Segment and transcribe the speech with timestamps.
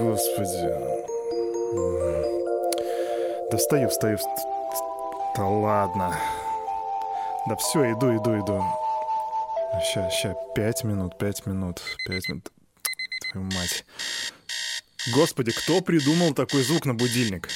[0.00, 0.70] Господи.
[3.50, 4.18] Да встаю, встаю.
[5.36, 6.18] Да ладно.
[7.46, 8.64] Да все, иду, иду, иду.
[9.84, 12.50] Сейчас, сейчас, пять минут, пять минут, пять минут.
[13.30, 13.84] Твою мать.
[15.14, 17.48] Господи, кто придумал такой звук на будильник?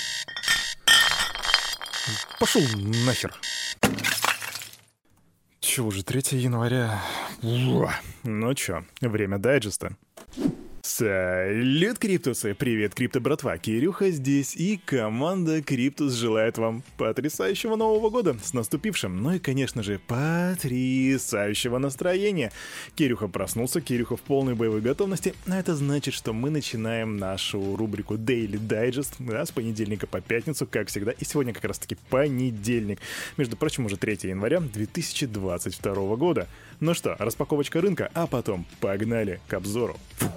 [2.39, 2.63] Пошел
[3.07, 3.35] нахер.
[5.61, 7.01] Че, уже 3 января?
[7.43, 9.97] Ну чё, время дайджеста.
[10.97, 12.55] Салют, Криптусы!
[12.55, 13.59] Привет, Крипто братва!
[13.59, 19.83] Кирюха здесь, и команда Криптус желает вам потрясающего Нового года с наступившим, ну и, конечно
[19.83, 22.53] же, потрясающего настроения.
[22.95, 28.15] Кирюха проснулся, Кирюха в полной боевой готовности, а это значит, что мы начинаем нашу рубрику
[28.15, 33.01] Daily Digest да, с понедельника по пятницу, как всегда, и сегодня как раз-таки понедельник.
[33.37, 36.47] Между прочим, уже 3 января 2022 года.
[36.79, 39.97] Ну что, распаковочка рынка, а потом погнали к обзору.
[40.19, 40.31] Фух.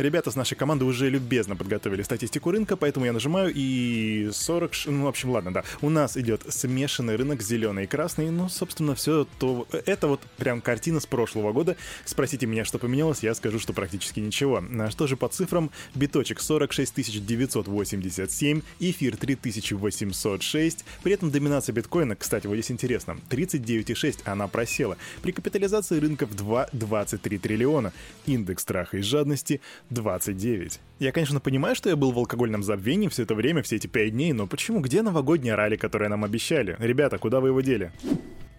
[0.00, 4.72] Ребята с нашей команды уже любезно подготовили статистику рынка, поэтому я нажимаю и 40...
[4.86, 5.62] Ну, в общем, ладно, да.
[5.82, 8.30] У нас идет смешанный рынок зеленый и красный.
[8.30, 9.68] Ну, собственно, все то...
[9.84, 11.76] Это вот прям картина с прошлого года.
[12.06, 14.64] Спросите меня, что поменялось, я скажу, что практически ничего.
[14.78, 15.70] А что же по цифрам?
[15.94, 20.84] Биточек 46 987, эфир 3806.
[21.02, 24.96] При этом доминация биткоина, кстати, вот здесь интересно, 39,6 она просела.
[25.20, 27.92] При капитализации рынка в 2,23 триллиона.
[28.24, 29.60] Индекс страха и жадности
[29.90, 30.80] 29.
[31.00, 34.12] Я, конечно, понимаю, что я был в алкогольном забвении все это время, все эти пять
[34.12, 34.80] дней, но почему?
[34.80, 36.76] Где новогодние ралли, которые нам обещали?
[36.78, 37.92] Ребята, куда вы его дели?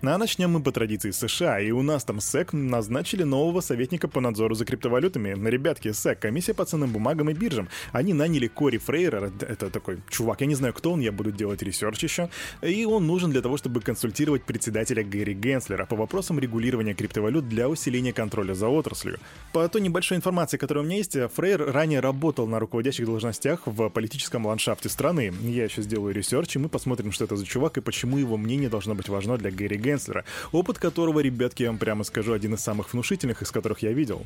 [0.03, 4.19] А начнем мы по традиции США, и у нас там SEC назначили нового советника по
[4.19, 5.35] надзору за криптовалютами.
[5.47, 7.69] Ребятки, SEC, комиссия по ценным бумагам и биржам.
[7.91, 11.61] Они наняли Кори Фрейера, это такой чувак, я не знаю, кто он, я буду делать
[11.61, 12.31] research еще.
[12.63, 17.69] И он нужен для того, чтобы консультировать председателя Гэри Генслера по вопросам регулирования криптовалют для
[17.69, 19.19] усиления контроля за отраслью.
[19.53, 23.89] По той небольшой информации, которая у меня есть, Фрейер ранее работал на руководящих должностях в
[23.89, 25.31] политическом ландшафте страны.
[25.41, 28.67] Я еще сделаю research, и мы посмотрим, что это за чувак и почему его мнение
[28.67, 32.53] должно быть важно для Гэри Генслера Генслера, опыт которого, ребятки, я вам прямо скажу, один
[32.53, 34.25] из самых внушительных, из которых я видел.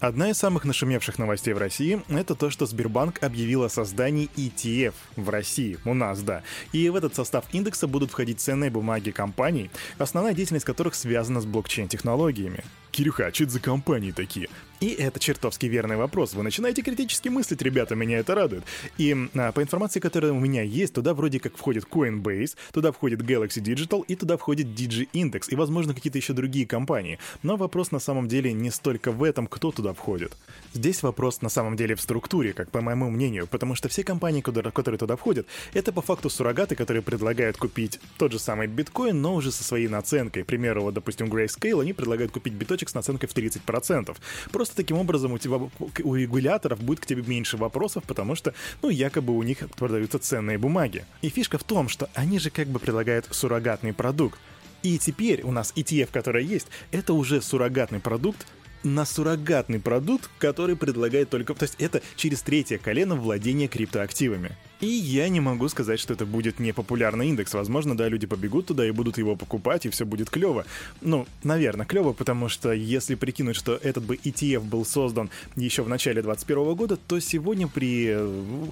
[0.00, 4.94] Одна из самых нашумевших новостей в России— это то, что Сбербанк объявил о создании ETF
[5.14, 6.42] в России, у нас, да.
[6.72, 11.46] И в этот состав индекса будут входить ценные бумаги компаний, основная деятельность которых связана с
[11.46, 12.64] блокчейн-технологиями.
[12.90, 14.48] Кирюха, а что это за компании такие?
[14.80, 16.34] И это чертовски верный вопрос.
[16.34, 18.64] Вы начинаете критически мыслить, ребята, меня это радует.
[18.98, 23.22] И а, по информации, которая у меня есть, туда вроде как входит Coinbase, туда входит
[23.22, 27.18] Galaxy Digital и туда входит DG Index и, возможно, какие-то еще другие компании.
[27.42, 30.36] Но вопрос на самом деле не столько в этом, кто туда входит.
[30.74, 34.42] Здесь вопрос на самом деле в структуре, как по моему мнению, потому что все компании,
[34.42, 39.34] которые туда входят, это по факту суррогаты, которые предлагают купить тот же самый биткоин, но
[39.34, 40.42] уже со своей наценкой.
[40.42, 44.16] К примеру, вот, допустим, Grayscale, они предлагают купить биточек с наценкой в 30%.
[44.50, 45.56] Просто таким образом у тебя
[46.04, 50.58] у регуляторов будет к тебе меньше вопросов, потому что, ну, якобы у них продаются ценные
[50.58, 51.04] бумаги.
[51.22, 54.38] И фишка в том, что они же как бы предлагают суррогатный продукт.
[54.82, 58.46] И теперь у нас ETF, который есть, это уже суррогатный продукт,
[58.82, 61.54] на суррогатный продукт, который предлагает только...
[61.54, 64.52] То есть это через третье колено владения криптоактивами.
[64.80, 67.54] И я не могу сказать, что это будет не популярный индекс.
[67.54, 70.66] Возможно, да, люди побегут туда и будут его покупать, и все будет клево.
[71.00, 75.88] Ну, наверное, клево, потому что если прикинуть, что этот бы ETF был создан еще в
[75.88, 78.16] начале 2021 года, то сегодня при...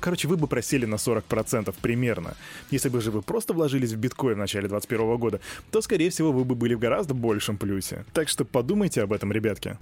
[0.00, 2.36] Короче, вы бы просели на 40% примерно.
[2.70, 6.32] Если бы же вы просто вложились в биткоин в начале 2021 года, то, скорее всего,
[6.32, 8.04] вы бы были в гораздо большем плюсе.
[8.12, 9.78] Так что подумайте об этом, ребятки.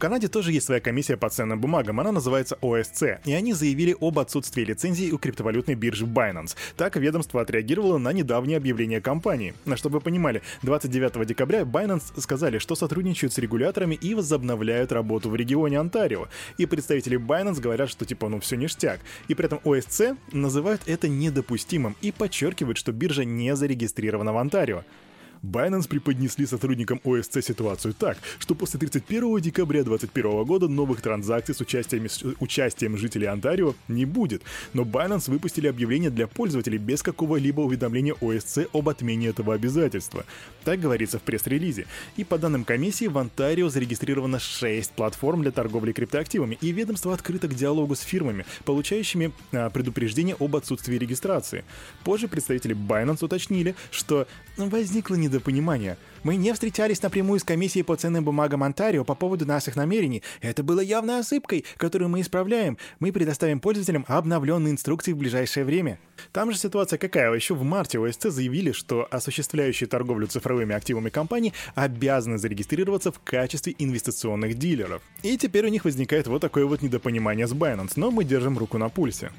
[0.00, 4.18] Канаде тоже есть своя комиссия по ценным бумагам, она называется OSC, и они заявили об
[4.18, 6.56] отсутствии лицензии у криптовалютной биржи Binance.
[6.78, 9.52] Так ведомство отреагировало на недавнее объявление компании.
[9.66, 15.28] На чтобы вы понимали, 29 декабря Binance сказали, что сотрудничают с регуляторами и возобновляют работу
[15.28, 16.28] в регионе Онтарио.
[16.56, 19.00] И представители Binance говорят, что типа ну все ништяк.
[19.28, 24.82] И при этом OSC называют это недопустимым и подчеркивают, что биржа не зарегистрирована в Онтарио.
[25.42, 31.60] Binance преподнесли сотрудникам ОСЦ ситуацию так, что после 31 декабря 2021 года новых транзакций с
[31.60, 34.42] участием, с участием жителей Онтарио не будет,
[34.74, 40.26] но Binance выпустили объявление для пользователей без какого-либо уведомления ОСЦ об отмене этого обязательства.
[40.64, 41.86] Так говорится в пресс-релизе.
[42.16, 47.48] И по данным комиссии, в Онтарио зарегистрировано 6 платформ для торговли криптоактивами, и ведомство открыто
[47.48, 51.64] к диалогу с фирмами, получающими а, предупреждение об отсутствии регистрации.
[52.04, 54.26] Позже представители Binance уточнили, что
[54.58, 55.96] возникла не недопонимание.
[56.22, 60.22] Мы не встречались напрямую с комиссией по ценным бумагам Онтарио по поводу наших намерений.
[60.42, 62.76] Это было явной ошибкой, которую мы исправляем.
[62.98, 65.98] Мы предоставим пользователям обновленные инструкции в ближайшее время.
[66.32, 67.32] Там же ситуация какая?
[67.32, 73.74] Еще в марте ОСЦ заявили, что осуществляющие торговлю цифровыми активами компании обязаны зарегистрироваться в качестве
[73.78, 75.00] инвестиционных дилеров.
[75.22, 78.76] И теперь у них возникает вот такое вот недопонимание с Binance, но мы держим руку
[78.76, 79.32] на пульсе.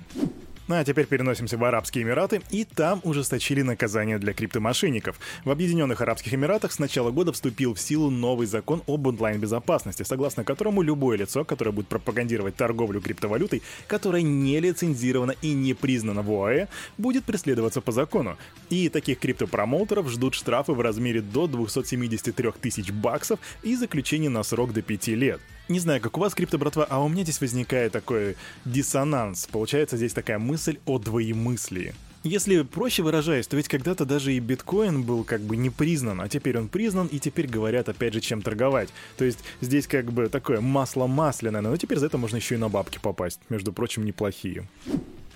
[0.67, 5.19] Ну а теперь переносимся в Арабские Эмираты, и там ужесточили наказание для криптомошенников.
[5.43, 10.43] В Объединенных Арабских Эмиратах с начала года вступил в силу новый закон об онлайн-безопасности, согласно
[10.43, 16.31] которому любое лицо, которое будет пропагандировать торговлю криптовалютой, которая не лицензирована и не признана в
[16.31, 16.67] ОАЭ,
[16.97, 18.37] будет преследоваться по закону.
[18.69, 24.73] И таких криптопромоутеров ждут штрафы в размере до 273 тысяч баксов и заключение на срок
[24.73, 25.41] до 5 лет.
[25.69, 28.35] Не знаю, как у вас, крипто братва, а у меня здесь возникает такой
[28.65, 29.47] диссонанс.
[29.51, 31.93] Получается здесь такая мысль о двоемыслии.
[32.23, 36.29] Если проще выражаясь, то ведь когда-то даже и биткоин был как бы не признан, а
[36.29, 38.89] теперь он признан, и теперь говорят опять же, чем торговать.
[39.17, 42.59] То есть здесь как бы такое масло масляное, но теперь за это можно еще и
[42.59, 43.39] на бабки попасть.
[43.49, 44.67] Между прочим, неплохие.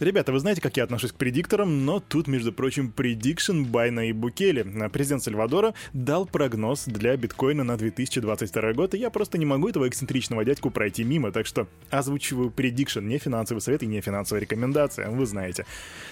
[0.01, 4.11] Ребята, вы знаете, как я отношусь к предикторам, но тут, между прочим, предикшн Байна и
[4.11, 4.61] Букели.
[4.89, 9.87] Президент Сальвадора дал прогноз для биткоина на 2022 год, и я просто не могу этого
[9.87, 15.09] эксцентричного дядьку пройти мимо, так что озвучиваю предикшн, не финансовый совет и не финансовая рекомендация,
[15.09, 15.65] вы знаете.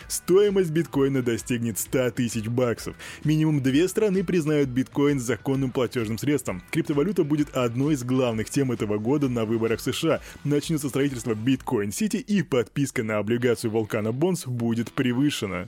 [0.07, 2.95] Стоимость биткоина достигнет 100 тысяч баксов.
[3.25, 6.63] Минимум две страны признают биткоин законным платежным средством.
[6.71, 10.21] Криптовалюта будет одной из главных тем этого года на выборах США.
[10.45, 15.67] Начнется строительство биткоин-сити и подписка на облигацию вулкана Бонс будет превышена.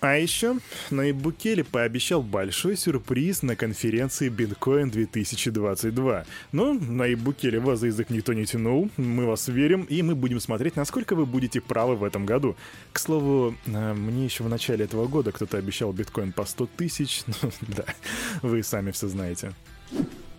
[0.00, 0.58] А еще
[0.90, 6.24] Наиб Букели пообещал большой сюрприз на конференции Биткоин 2022.
[6.52, 10.38] Но Наиб Букели вас за язык никто не тянул, мы вас верим, и мы будем
[10.38, 12.54] смотреть, насколько вы будете правы в этом году.
[12.92, 17.24] К слову, э, мне еще в начале этого года кто-то обещал биткоин по 100 тысяч,
[17.42, 17.84] ну да,
[18.42, 19.52] вы сами все знаете.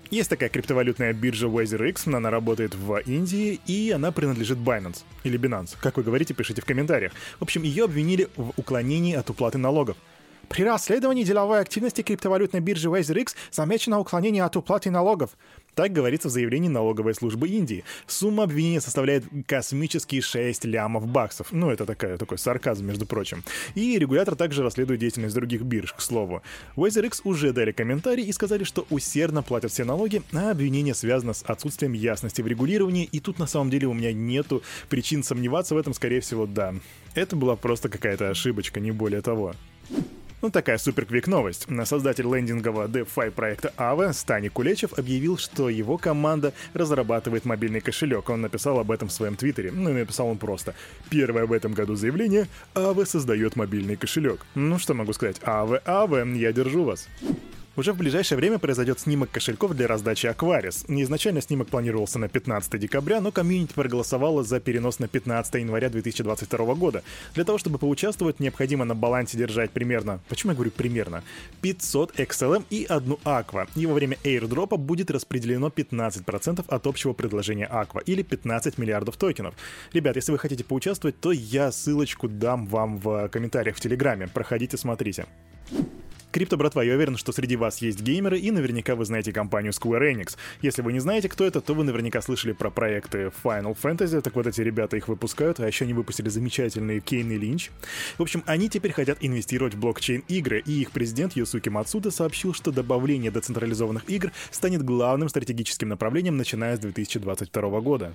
[0.10, 5.04] Есть такая криптовалютная биржа WazerX, она работает в Индии, и она принадлежит Binance.
[5.24, 5.78] Или Binance.
[5.80, 7.12] Как вы говорите, пишите в комментариях.
[7.40, 9.98] В общем, ее обвинили в уклонении от уплаты налогов.
[10.48, 15.38] При расследовании деловой активности криптовалютной биржи WazerX замечено уклонение от уплаты налогов.
[15.80, 17.86] Так говорится в заявлении налоговой службы Индии.
[18.06, 21.54] Сумма обвинения составляет космические 6 лямов баксов.
[21.54, 23.46] Ну, это такая, такой сарказм, между прочим.
[23.76, 26.42] И регулятор также расследует деятельность других бирж, к слову.
[26.76, 31.44] WazerX уже дали комментарий и сказали, что усердно платят все налоги, а обвинение связано с
[31.44, 35.78] отсутствием ясности в регулировании, и тут на самом деле у меня нету причин сомневаться в
[35.78, 36.76] этом, скорее всего, да.
[37.16, 39.54] Это была просто какая-то ошибочка, не более того.
[40.42, 41.68] Ну, такая суперквик новость.
[41.84, 48.30] Создатель лендингового DeFi проекта Aave Стани Кулечев объявил, что его команда разрабатывает мобильный кошелек.
[48.30, 49.72] Он написал об этом в своем твиттере.
[49.72, 50.76] Ну, написал он просто.
[51.10, 54.46] Первое в этом году заявление Aave создает мобильный кошелек.
[54.56, 55.40] Ну, что могу сказать?
[55.42, 57.10] Aave, Aave, я держу вас.
[57.76, 60.84] Уже в ближайшее время произойдет снимок кошельков для раздачи Aquaris.
[60.88, 66.76] Изначально снимок планировался на 15 декабря, но комьюнити проголосовало за перенос на 15 января 2022
[66.76, 67.04] года.
[67.36, 71.24] Для того, чтобы поучаствовать, необходимо на балансе держать примерно, почему я говорю примерно,
[71.62, 73.70] 500 XLM и одну Aqua.
[73.76, 79.54] И во время airdropа будет распределено 15% от общего предложения Aqua, или 15 миллиардов токенов.
[79.94, 84.28] Ребят, если вы хотите поучаствовать, то я ссылочку дам вам в комментариях в Телеграме.
[84.28, 85.28] Проходите, смотрите.
[86.32, 90.14] Крипто, братва, я уверен, что среди вас есть геймеры, и наверняка вы знаете компанию Square
[90.14, 90.38] Enix.
[90.62, 94.36] Если вы не знаете, кто это, то вы наверняка слышали про проекты Final Fantasy, так
[94.36, 97.72] вот эти ребята их выпускают, а еще они выпустили замечательные Кейн и Линч.
[98.20, 102.72] В общем, они теперь хотят инвестировать в блокчейн-игры, и их президент Юсуки Мацуда сообщил, что
[102.72, 108.14] добавление децентрализованных игр станет главным стратегическим направлением, начиная с 2022 года.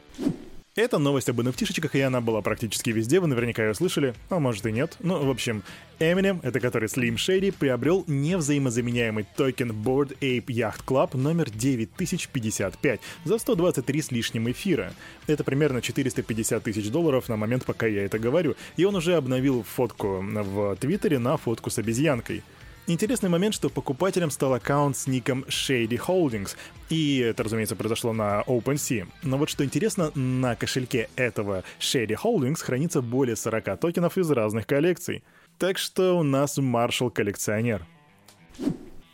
[0.76, 4.66] Это новость об nft и она была практически везде, вы наверняка ее слышали, а может
[4.66, 4.96] и нет.
[4.98, 5.62] Ну, в общем,
[6.00, 13.38] Eminem, это который Slim Shady, приобрел невзаимозаменяемый токен Board Ape Yacht Club номер 9055 за
[13.38, 14.92] 123 с лишним эфира.
[15.28, 19.62] Это примерно 450 тысяч долларов на момент, пока я это говорю, и он уже обновил
[19.62, 22.42] фотку в Твиттере на фотку с обезьянкой.
[22.86, 26.54] Интересный момент, что покупателем стал аккаунт с ником Shady Holdings,
[26.90, 29.08] и это, разумеется, произошло на OpenSea.
[29.22, 34.66] Но вот что интересно, на кошельке этого Shady Holdings хранится более 40 токенов из разных
[34.66, 35.24] коллекций.
[35.58, 37.86] Так что у нас маршал-коллекционер.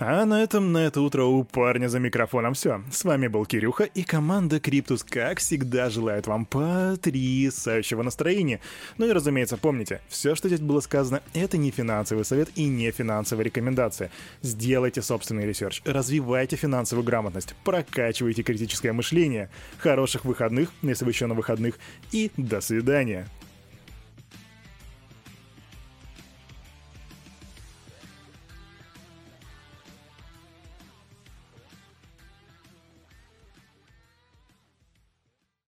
[0.02, 2.83] А на этом на это утро у парня за микрофоном все.
[2.90, 8.61] С вами был Кирюха и команда Криптус, как всегда, желает вам потрясающего настроения.
[8.97, 12.90] Ну и разумеется, помните, все, что здесь было сказано, это не финансовый совет и не
[12.92, 14.11] финансовая рекомендация.
[14.40, 19.50] Сделайте собственный research, развивайте финансовую грамотность, прокачивайте критическое мышление.
[19.76, 21.75] Хороших выходных, если вы еще на выходных,
[22.11, 23.28] и до свидания.